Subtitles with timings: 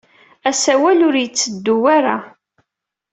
[0.49, 2.17] Asawal-a ur yetteddu ara.